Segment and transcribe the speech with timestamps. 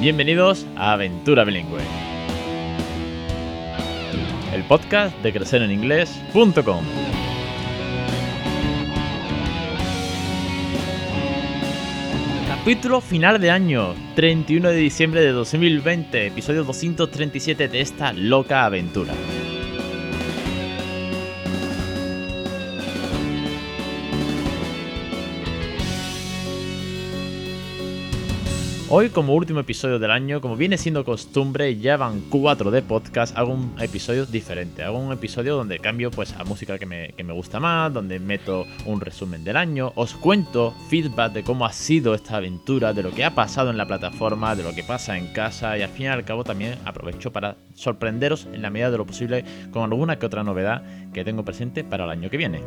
[0.00, 1.80] Bienvenidos a Aventura Bilingüe,
[4.54, 6.84] el podcast de crecereninglés.com.
[12.46, 19.14] Capítulo final de año, 31 de diciembre de 2020, episodio 237 de esta loca aventura.
[28.90, 33.36] Hoy, como último episodio del año, como viene siendo costumbre, ya van cuatro de podcast,
[33.36, 34.82] hago un episodio diferente.
[34.82, 38.18] Hago un episodio donde cambio pues a música que me, que me gusta más, donde
[38.18, 43.02] meto un resumen del año, os cuento feedback de cómo ha sido esta aventura, de
[43.02, 45.90] lo que ha pasado en la plataforma, de lo que pasa en casa y al
[45.90, 49.82] fin y al cabo también aprovecho para sorprenderos en la medida de lo posible con
[49.82, 52.62] alguna que otra novedad que tengo presente para el año que viene.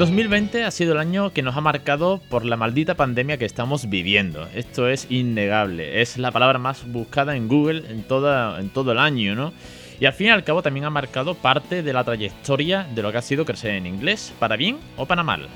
[0.00, 3.90] 2020 ha sido el año que nos ha marcado por la maldita pandemia que estamos
[3.90, 4.48] viviendo.
[4.54, 6.00] Esto es innegable.
[6.00, 9.52] Es la palabra más buscada en Google en, todo el año, ¿no?
[10.00, 13.12] Y al fin y al cabo también ha marcado parte de la trayectoria de lo
[13.12, 15.50] que ha sido crecer en inglés, para bien o para mal.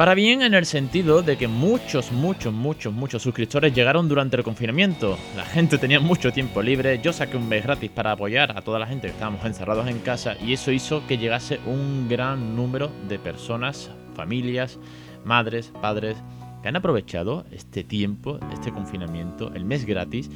[0.00, 4.42] Para bien en el sentido de que muchos, muchos, muchos, muchos suscriptores llegaron durante el
[4.42, 5.18] confinamiento.
[5.36, 8.78] La gente tenía mucho tiempo libre, yo saqué un mes gratis para apoyar a toda
[8.78, 12.90] la gente que estábamos encerrados en casa y eso hizo que llegase un gran número
[13.10, 14.78] de personas, familias,
[15.26, 16.16] madres, padres,
[16.62, 20.30] que han aprovechado este tiempo, este confinamiento, el mes gratis,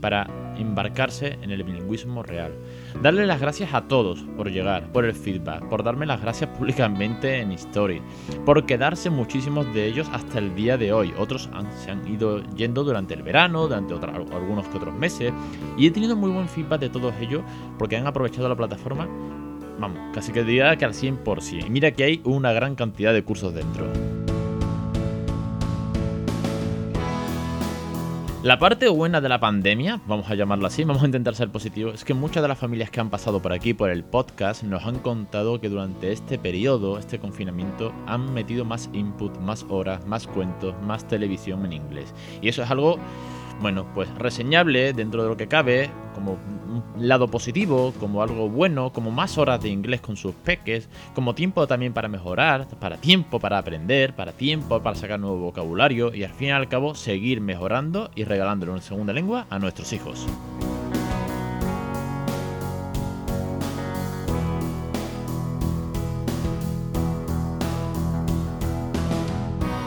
[0.00, 2.54] para embarcarse en el bilingüismo real.
[3.02, 7.40] Darle las gracias a todos por llegar, por el feedback, por darme las gracias públicamente
[7.40, 8.02] en Story,
[8.44, 11.14] por quedarse muchísimos de ellos hasta el día de hoy.
[11.18, 11.48] Otros
[11.84, 15.32] se han ido yendo durante el verano, durante algunos que otros meses,
[15.76, 17.42] y he tenido muy buen feedback de todos ellos
[17.78, 19.08] porque han aprovechado la plataforma,
[19.78, 21.66] vamos, casi que diría que al 100%.
[21.66, 23.86] Y mira que hay una gran cantidad de cursos dentro.
[28.42, 31.96] La parte buena de la pandemia, vamos a llamarlo así, vamos a intentar ser positivos,
[31.96, 34.86] es que muchas de las familias que han pasado por aquí, por el podcast, nos
[34.86, 40.26] han contado que durante este periodo, este confinamiento, han metido más input, más horas, más
[40.26, 42.14] cuentos, más televisión en inglés.
[42.40, 42.98] Y eso es algo
[43.60, 48.92] bueno, pues reseñable dentro de lo que cabe, como un lado positivo, como algo bueno,
[48.92, 53.38] como más horas de inglés con sus peques, como tiempo también para mejorar, para tiempo
[53.38, 57.40] para aprender, para tiempo para sacar nuevo vocabulario y al fin y al cabo seguir
[57.40, 60.26] mejorando y regalándole una segunda lengua a nuestros hijos.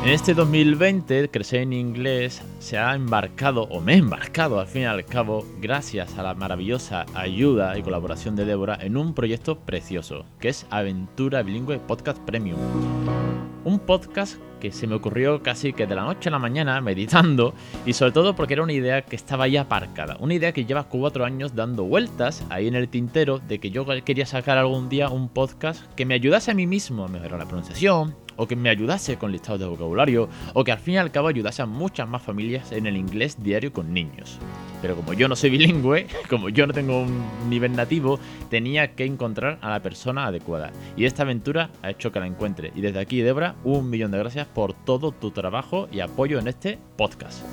[0.03, 4.81] En este 2020, Crecer en Inglés se ha embarcado, o me he embarcado al fin
[4.81, 9.59] y al cabo, gracias a la maravillosa ayuda y colaboración de Débora, en un proyecto
[9.59, 12.59] precioso, que es Aventura Bilingüe Podcast Premium.
[13.63, 17.53] Un podcast que se me ocurrió casi que de la noche a la mañana meditando
[17.85, 20.85] y sobre todo porque era una idea que estaba ya aparcada, una idea que lleva
[20.85, 25.09] cuatro años dando vueltas ahí en el tintero de que yo quería sacar algún día
[25.09, 28.69] un podcast que me ayudase a mí mismo a mejorar la pronunciación, o que me
[28.69, 32.07] ayudase con listados de vocabulario, o que al fin y al cabo ayudase a muchas
[32.07, 34.39] más familias en el inglés diario con niños.
[34.81, 38.19] Pero como yo no soy bilingüe, como yo no tengo un nivel nativo,
[38.49, 40.71] tenía que encontrar a la persona adecuada.
[40.97, 42.71] Y esta aventura ha hecho que la encuentre.
[42.75, 46.47] Y desde aquí, Debra, un millón de gracias por todo tu trabajo y apoyo en
[46.47, 47.43] este podcast.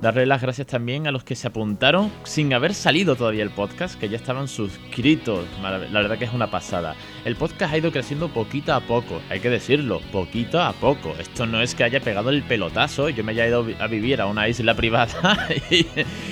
[0.00, 3.98] Darle las gracias también a los que se apuntaron sin haber salido todavía el podcast,
[3.98, 5.44] que ya estaban suscritos.
[5.60, 6.94] La verdad que es una pasada.
[7.24, 11.16] El podcast ha ido creciendo poquito a poco, hay que decirlo, poquito a poco.
[11.18, 14.26] Esto no es que haya pegado el pelotazo, yo me haya ido a vivir a
[14.26, 15.84] una isla privada y,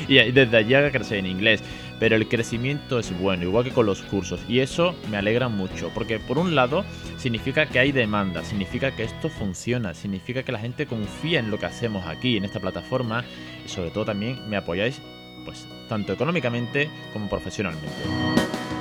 [0.07, 1.65] desde allí a crecer en inglés
[1.99, 4.41] pero el crecimiento es bueno, igual que con los cursos.
[4.49, 6.85] Y eso me alegra mucho, porque por un lado
[7.17, 11.59] significa que hay demanda, significa que esto funciona, significa que la gente confía en lo
[11.59, 13.25] que hacemos aquí, en esta plataforma,
[13.65, 15.01] y sobre todo también me apoyáis,
[15.45, 18.76] pues, tanto económicamente como profesionalmente.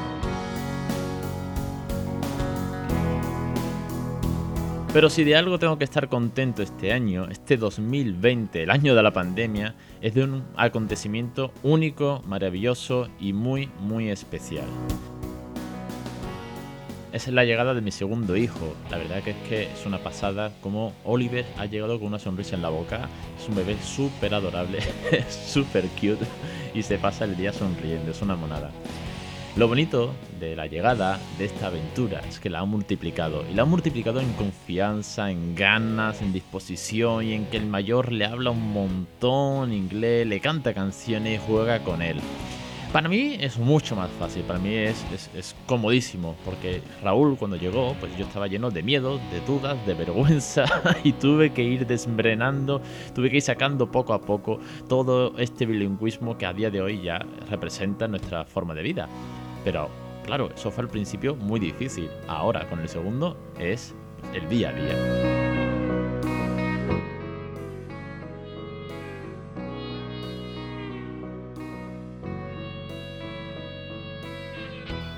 [4.96, 9.04] Pero si de algo tengo que estar contento este año, este 2020, el año de
[9.04, 14.64] la pandemia, es de un acontecimiento único, maravilloso y muy, muy especial.
[17.12, 18.74] Es la llegada de mi segundo hijo.
[18.90, 22.56] La verdad que es que es una pasada como Oliver ha llegado con una sonrisa
[22.56, 23.10] en la boca.
[23.38, 24.80] Es un bebé súper adorable,
[25.30, 26.26] súper cute
[26.74, 28.12] y se pasa el día sonriendo.
[28.12, 28.72] Es una monada.
[29.58, 33.46] Lo bonito de la llegada de esta aventura es que la ha multiplicado.
[33.50, 38.12] Y la ha multiplicado en confianza, en ganas, en disposición y en que el mayor
[38.12, 42.18] le habla un montón inglés, le canta canciones y juega con él.
[42.92, 47.94] Para mí es mucho más fácil, para mí es, es, comodísimo, porque Raúl cuando llegó,
[48.00, 50.66] pues yo estaba lleno de miedo, de dudas, de vergüenza
[51.04, 52.82] y tuve que ir desembrenando,
[53.14, 54.60] tuve que ir sacando poco a poco
[54.90, 57.20] todo este bilingüismo que a día de hoy ya
[57.50, 59.10] representa nuestra forma de vida.
[59.66, 59.90] Pero
[60.24, 63.94] claro, eso fue al principio muy difícil, ahora con el segundo es
[64.34, 65.45] el día a día.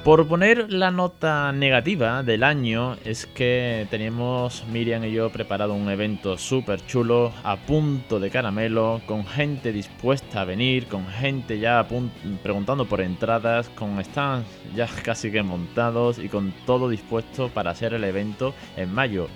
[0.08, 5.90] Por poner la nota negativa del año es que teníamos Miriam y yo preparado un
[5.90, 11.86] evento súper chulo, a punto de caramelo, con gente dispuesta a venir, con gente ya
[12.42, 17.94] preguntando por entradas, con stands ya casi que montados y con todo dispuesto para hacer
[17.94, 19.28] el evento en mayo.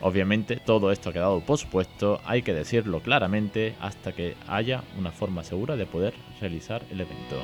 [0.00, 5.44] Obviamente todo esto ha quedado pospuesto, hay que decirlo claramente, hasta que haya una forma
[5.44, 7.36] segura de poder realizar el evento.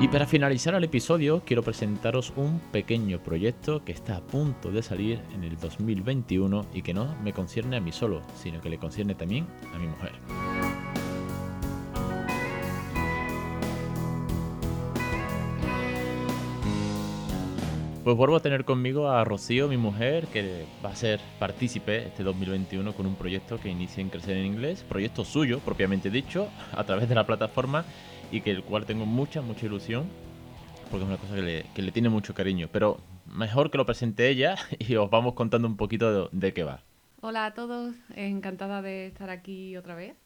[0.00, 4.80] Y para finalizar el episodio quiero presentaros un pequeño proyecto que está a punto de
[4.80, 8.78] salir en el 2021 y que no me concierne a mí solo, sino que le
[8.78, 10.12] concierne también a mi mujer.
[18.08, 22.22] Pues vuelvo a tener conmigo a Rocío, mi mujer, que va a ser partícipe este
[22.22, 26.84] 2021 con un proyecto que inicia en Crecer en Inglés, proyecto suyo, propiamente dicho, a
[26.84, 27.84] través de la plataforma
[28.32, 30.06] y que el cual tengo mucha, mucha ilusión,
[30.90, 32.70] porque es una cosa que le, que le tiene mucho cariño.
[32.72, 32.96] Pero
[33.26, 36.80] mejor que lo presente ella y os vamos contando un poquito de, qué va.
[37.20, 40.16] Hola a todos, encantada de estar aquí otra vez.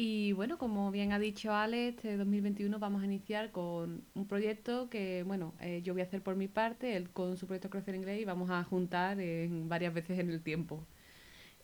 [0.00, 4.88] Y bueno, como bien ha dicho Ale, este 2021 vamos a iniciar con un proyecto
[4.88, 7.96] que, bueno, eh, yo voy a hacer por mi parte, él con su proyecto Crecer
[7.96, 10.86] Inglés y vamos a juntar en varias veces en el tiempo.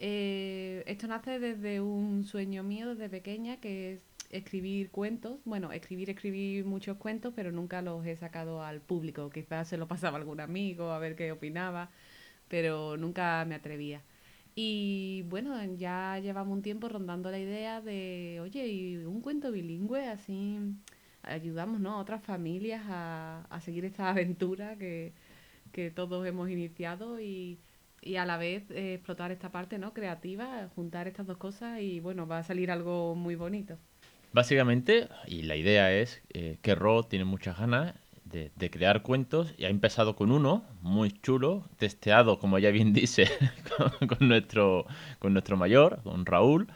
[0.00, 4.00] Eh, esto nace desde un sueño mío desde pequeña, que es
[4.30, 5.38] escribir cuentos.
[5.44, 9.30] Bueno, escribir, escribir muchos cuentos, pero nunca los he sacado al público.
[9.30, 11.90] Quizás se lo pasaba algún amigo a ver qué opinaba,
[12.48, 14.02] pero nunca me atrevía.
[14.54, 20.06] Y bueno, ya llevamos un tiempo rondando la idea de, oye, y un cuento bilingüe,
[20.06, 20.58] así
[21.22, 21.92] ayudamos ¿no?
[21.92, 25.12] a otras familias a, a seguir esta aventura que,
[25.72, 27.58] que todos hemos iniciado y,
[28.00, 29.92] y a la vez eh, explotar esta parte ¿no?
[29.92, 33.76] creativa, juntar estas dos cosas y bueno, va a salir algo muy bonito.
[34.32, 37.94] Básicamente, y la idea es eh, que Ro tiene muchas ganas
[38.34, 43.28] de, crear cuentos y ha empezado con uno muy chulo, testeado, como ya bien dice,
[44.08, 44.86] con, nuestro,
[45.18, 46.68] con nuestro mayor, con Raúl,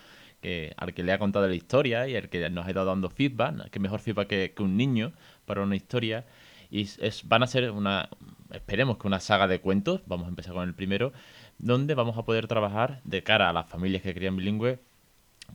[0.76, 3.70] al que le ha contado la historia y al que nos ha ido dando feedback,
[3.70, 5.12] que mejor feedback que, que un niño
[5.44, 6.24] para una historia.
[6.70, 8.08] Y es, van a ser una,
[8.52, 11.12] esperemos que una saga de cuentos, vamos a empezar con el primero,
[11.58, 14.78] donde vamos a poder trabajar de cara a las familias que crían bilingüe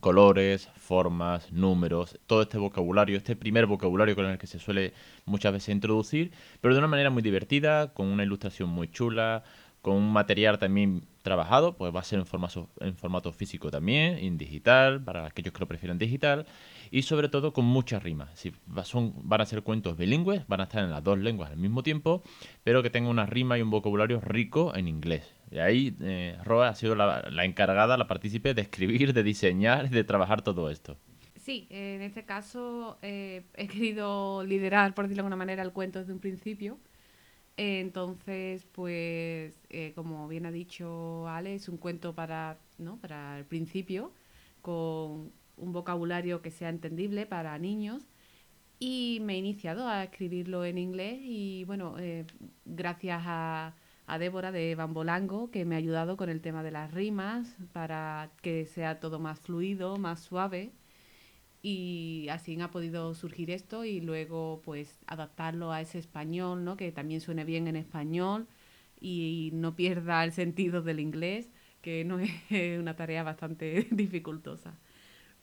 [0.00, 4.92] colores, formas, números, todo este vocabulario, este primer vocabulario con el que se suele
[5.24, 9.44] muchas veces introducir, pero de una manera muy divertida, con una ilustración muy chula,
[9.84, 14.16] con un material también trabajado, pues va a ser en formato, en formato físico también,
[14.18, 16.46] en digital, para aquellos que lo prefieran digital,
[16.90, 18.30] y sobre todo con muchas rimas.
[18.34, 18.52] Si
[18.84, 21.82] son, van a ser cuentos bilingües, van a estar en las dos lenguas al mismo
[21.82, 22.22] tiempo,
[22.62, 25.34] pero que tengan una rima y un vocabulario rico en inglés.
[25.54, 30.02] Y ahí eh, Roa ha sido la, encargada, la partícipe de escribir, de diseñar de
[30.02, 30.98] trabajar todo esto.
[31.36, 36.00] Sí, en este caso eh, he querido liderar, por decirlo de alguna manera, el cuento
[36.00, 36.80] desde un principio.
[37.56, 42.96] entonces, pues, eh, como bien ha dicho Ale, es un cuento para, ¿no?
[42.96, 44.10] para el principio,
[44.60, 48.08] con un vocabulario que sea entendible para niños.
[48.80, 51.94] Y me he iniciado a escribirlo en inglés y, bueno,
[52.64, 53.74] gracias a
[54.06, 58.30] a Débora de Bambolango, que me ha ayudado con el tema de las rimas para
[58.42, 60.72] que sea todo más fluido, más suave.
[61.62, 66.76] Y así ha podido surgir esto y luego pues adaptarlo a ese español, ¿no?
[66.76, 68.46] que también suene bien en español
[69.00, 72.18] y no pierda el sentido del inglés, que no
[72.50, 74.78] es una tarea bastante dificultosa.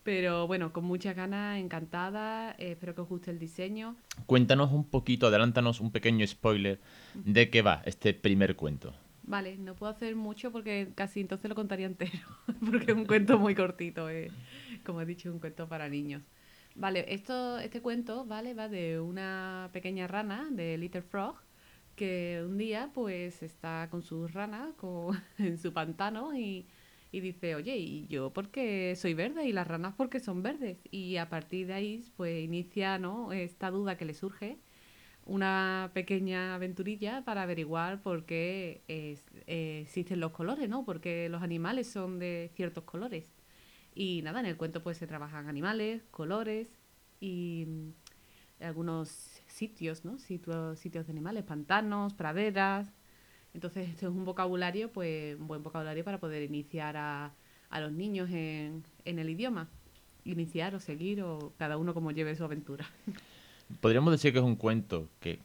[0.04, 3.96] Pero bueno, con muchas ganas, encantada, eh, espero que os guste el diseño.
[4.26, 6.80] Cuéntanos un poquito, adelántanos un pequeño spoiler
[7.14, 8.94] de qué va este primer cuento.
[9.24, 12.28] Vale, no puedo hacer mucho porque casi entonces lo contaría entero,
[12.66, 14.32] porque es un cuento muy cortito, eh.
[14.84, 16.24] como he dicho, un cuento para niños.
[16.76, 18.54] Vale, esto, este cuento, ¿vale?
[18.54, 21.36] Va de una pequeña rana, de Little Frog,
[21.96, 24.70] que un día pues está con sus ranas
[25.38, 26.66] en su pantano y
[27.12, 29.46] y dice, oye, ¿y yo porque soy verde?
[29.46, 30.78] ¿Y las ranas porque son verdes?
[30.92, 33.34] Y a partir de ahí, pues inicia ¿no?
[33.34, 34.60] esta duda que le surge,
[35.26, 39.18] una pequeña aventurilla para averiguar por qué eh,
[39.82, 40.84] existen los colores, ¿no?
[40.86, 43.32] Porque los animales son de ciertos colores.
[43.94, 46.80] Y nada, en el cuento pues se trabajan animales, colores
[47.20, 49.10] y mm, algunos
[49.48, 50.18] sitios, ¿no?
[50.18, 52.92] Sitios, sitios de animales, pantanos, praderas,
[53.54, 57.34] entonces, este es un vocabulario, pues un buen vocabulario para poder iniciar a,
[57.70, 59.68] a los niños en, en el idioma.
[60.24, 62.86] Iniciar o seguir o cada uno como lleve su aventura.
[63.82, 65.40] Podríamos decir que es un cuento que,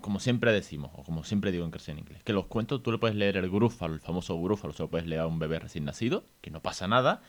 [0.00, 2.92] como siempre decimos, o como siempre digo en Crecer en Inglés, que los cuentos tú
[2.92, 5.58] le puedes leer el grúfalo, el famoso grúfalo, se lo puedes leer a un bebé
[5.58, 7.22] recién nacido, que no pasa nada,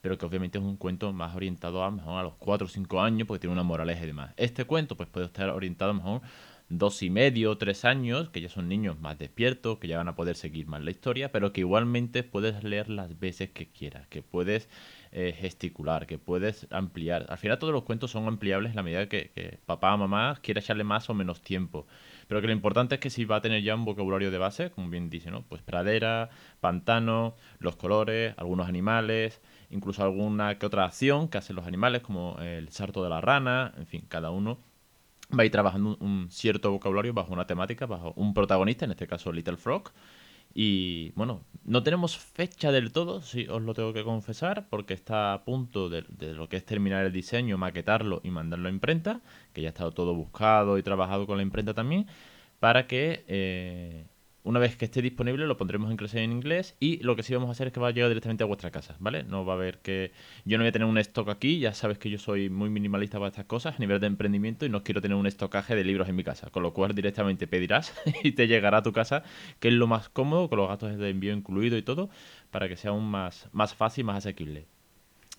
[0.00, 3.00] pero que obviamente es un cuento más orientado a, mejor a los 4 o 5
[3.00, 4.32] años porque tiene una moraleja y demás.
[4.36, 6.22] Este cuento pues puede estar orientado mejor
[6.68, 10.14] dos y medio, tres años, que ya son niños más despiertos, que ya van a
[10.14, 14.22] poder seguir más la historia, pero que igualmente puedes leer las veces que quieras, que
[14.22, 14.68] puedes
[15.12, 17.26] eh, gesticular, que puedes ampliar.
[17.30, 20.38] Al final todos los cuentos son ampliables en la medida que, que papá o mamá
[20.42, 21.86] quiera echarle más o menos tiempo.
[22.26, 24.70] Pero que lo importante es que si va a tener ya un vocabulario de base,
[24.70, 25.42] como bien dice, ¿no?
[25.44, 26.28] Pues pradera,
[26.60, 32.38] pantano, los colores, algunos animales, incluso alguna que otra acción que hacen los animales, como
[32.40, 34.58] el sarto de la rana, en fin, cada uno
[35.36, 39.06] va a ir trabajando un, cierto vocabulario bajo una temática, bajo un protagonista, en este
[39.06, 39.90] caso Little Frog.
[40.54, 45.34] Y bueno, no tenemos fecha del todo, si os lo tengo que confesar, porque está
[45.34, 46.04] a punto de,
[46.34, 49.20] lo que es terminar el diseño, maquetarlo y mandarlo a imprenta,
[49.52, 52.06] que ya ha estado todo buscado y trabajado con la imprenta también,
[52.60, 54.06] para que eh,
[54.44, 57.34] una vez que esté disponible lo pondremos en clase en inglés y lo que sí
[57.34, 59.24] vamos a hacer es que va a llegar directamente a vuestra casa, ¿vale?
[59.24, 60.12] No va a haber que...
[60.44, 63.18] Yo no voy a tener un stock aquí, ya sabes que yo soy muy minimalista
[63.18, 66.08] para estas cosas a nivel de emprendimiento y no quiero tener un estocaje de libros
[66.08, 67.92] en mi casa, con lo cual directamente pedirás
[68.22, 69.22] y te llegará a tu casa,
[69.60, 72.08] que es lo más cómodo, con los gastos de envío incluido y todo,
[72.50, 74.66] para que sea aún más, más fácil, más asequible.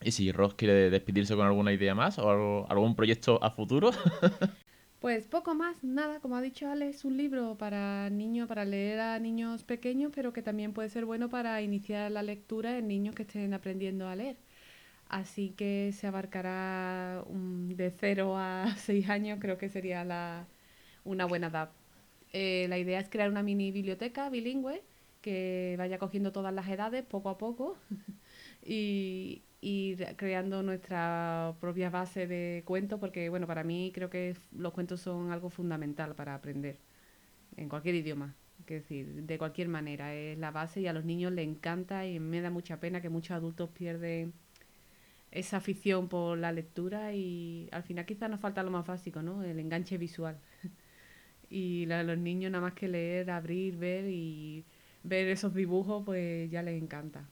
[0.01, 3.91] Y si Ross quiere despedirse con alguna idea más o algo, algún proyecto a futuro.
[4.99, 8.99] Pues poco más, nada, como ha dicho Ale, es un libro para niños, para leer
[8.99, 13.15] a niños pequeños, pero que también puede ser bueno para iniciar la lectura en niños
[13.15, 14.37] que estén aprendiendo a leer.
[15.09, 20.47] Así que se abarcará de 0 a 6 años, creo que sería la,
[21.05, 21.71] una buena edad.
[22.33, 24.83] Eh, la idea es crear una mini biblioteca bilingüe
[25.21, 27.77] que vaya cogiendo todas las edades poco a poco
[28.65, 34.73] y, ir creando nuestra propia base de cuentos, porque bueno, para mí creo que los
[34.73, 36.77] cuentos son algo fundamental para aprender
[37.57, 38.35] en cualquier idioma.
[38.59, 42.19] Es decir, de cualquier manera, es la base y a los niños les encanta y
[42.19, 44.33] me da mucha pena que muchos adultos pierden
[45.31, 49.43] esa afición por la lectura y al final quizás nos falta lo más básico, ¿no?
[49.43, 50.37] El enganche visual.
[51.49, 54.65] y a los niños nada más que leer, abrir, ver y
[55.03, 57.25] ver esos dibujos, pues ya les encanta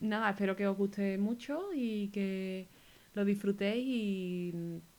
[0.00, 2.68] nada, espero que os guste mucho y que
[3.14, 4.54] lo disfrutéis y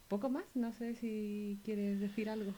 [0.08, 0.55] poco más.
[0.55, 2.53] No sé si quieres decir algo.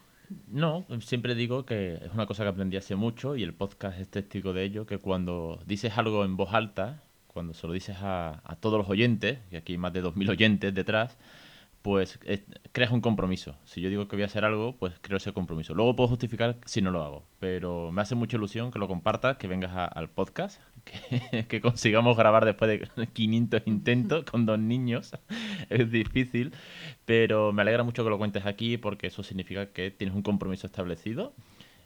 [0.48, 4.08] No, siempre digo que es una cosa que aprendí hace mucho y el podcast es
[4.08, 8.42] testigo de ello, que cuando dices algo en voz alta, cuando se lo dices a,
[8.44, 11.18] a todos los oyentes, y aquí hay más de 2.000 oyentes detrás,
[11.84, 13.58] pues eh, creas un compromiso.
[13.66, 15.76] Si yo digo que voy a hacer algo, pues creo ese compromiso.
[15.76, 19.38] Luego puedo justificar si no lo hago, pero me hace mucha ilusión que lo compartas,
[19.38, 20.62] que vengas al podcast,
[21.32, 25.12] que, que, consigamos grabar después de 500 intentos con dos niños.
[25.70, 26.54] es difícil,
[27.06, 30.66] pero me alegra mucho que lo cuentes aquí porque eso significa que tienes un compromiso
[30.66, 31.34] establecido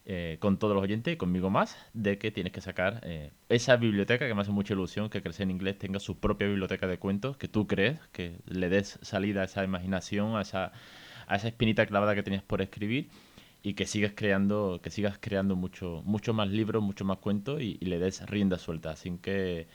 [0.10, 3.76] eh, con todos los oyentes y conmigo más, de que tienes que sacar eh, esa
[3.76, 6.98] biblioteca que me hace mucha ilusión que Crecer en Inglés tenga su propia biblioteca de
[6.98, 10.72] cuentos, que tú crees, que le des salida a esa imaginación, a esa,
[11.28, 13.10] a esa espinita clavada que tenías por escribir
[13.62, 17.78] y que sigas creando, que sigas creando mucho, mucho más libros, mucho más cuentos y,
[17.82, 18.92] y le des rienda suelta.
[18.92, 19.68] Así que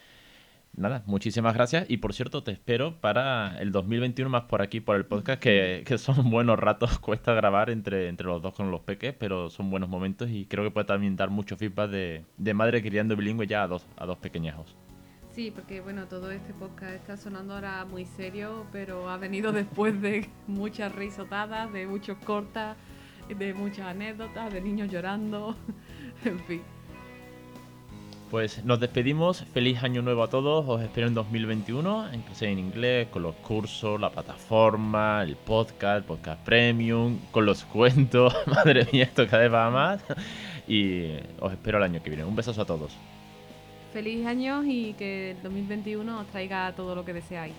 [0.75, 1.85] Nada, muchísimas gracias.
[1.89, 5.85] Y por cierto, te espero para el 2021 más por aquí, por el podcast, que,
[5.99, 9.89] son buenos ratos, cuesta grabar entre, entre los dos con los peques, pero son buenos
[9.89, 13.65] momentos y creo que puede también dar mucho feedback de, de madre criando bilingüe ya
[13.65, 14.75] a dos, a dos pequeñajos.
[15.33, 20.01] Sí, porque bueno, todo este podcast está sonando ahora muy serio, pero ha venido después
[20.01, 22.77] de muchas risotadas, de muchos cortas,
[23.29, 25.57] de muchas anécdotas, de niños llorando,
[26.25, 26.63] en fin.
[28.33, 32.59] Pues nos despedimos, feliz año nuevo a todos, os espero en 2021 en clase en
[32.59, 38.89] inglés, con los cursos, la plataforma, el podcast, el podcast premium, con los cuentos, madre
[38.91, 40.03] mía, esto cada vez va más
[40.67, 41.09] y
[41.41, 42.25] os espero el año que viene.
[42.25, 42.97] Un besazo a todos.
[43.93, 47.53] Feliz año y que el 2021 os traiga todo lo que deseáis.